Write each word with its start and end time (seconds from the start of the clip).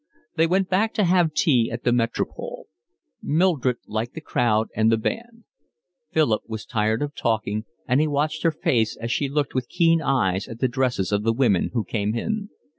They 0.35 0.47
went 0.47 0.67
back 0.67 0.95
to 0.95 1.03
have 1.03 1.31
tea 1.35 1.69
at 1.71 1.83
the 1.83 1.91
Metropole. 1.91 2.65
Mildred 3.21 3.77
liked 3.85 4.15
the 4.15 4.19
crowd 4.21 4.69
and 4.75 4.91
the 4.91 4.97
band. 4.97 5.43
Philip 6.09 6.41
was 6.47 6.65
tired 6.65 7.03
of 7.03 7.13
talking, 7.13 7.65
and 7.87 8.01
he 8.01 8.07
watched 8.07 8.41
her 8.41 8.49
face 8.49 8.95
as 8.97 9.11
she 9.11 9.29
looked 9.29 9.53
with 9.53 9.69
keen 9.69 10.01
eyes 10.01 10.47
at 10.47 10.57
the 10.57 10.67
dresses 10.67 11.11
of 11.11 11.21
the 11.21 11.33
women 11.33 11.69
who 11.73 11.83
came 11.83 12.15
in. 12.15 12.49